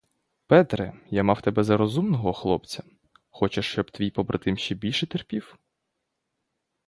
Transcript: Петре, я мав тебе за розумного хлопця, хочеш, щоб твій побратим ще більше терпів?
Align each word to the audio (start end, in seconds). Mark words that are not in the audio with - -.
Петре, 0.47 0.95
я 1.09 1.23
мав 1.23 1.41
тебе 1.41 1.63
за 1.63 1.77
розумного 1.77 2.33
хлопця, 2.33 2.83
хочеш, 3.29 3.71
щоб 3.71 3.91
твій 3.91 4.11
побратим 4.11 4.57
ще 4.57 4.75
більше 4.75 5.07
терпів? 5.07 5.57